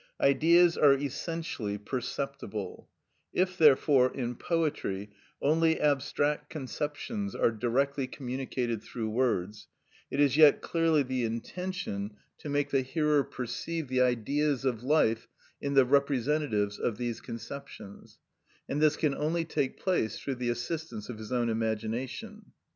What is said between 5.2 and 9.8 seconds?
only abstract conceptions are directly communicated through words,